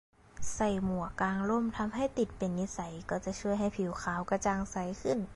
[0.55, 5.29] ใส่หมวก กางร่ม ทำให้ติดเป็นนิสัยก็จะช่วยให้ผิวขาวกระจ่างใสขึ้นแล้ว